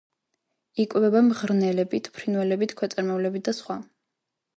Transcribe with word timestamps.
იკვებება 0.83 1.19
მღრღნელებით, 1.27 2.09
ფრინველებით, 2.15 2.73
ქვეწარმავლებით 2.79 3.47
და 3.51 3.55
სხვა. 3.61 3.77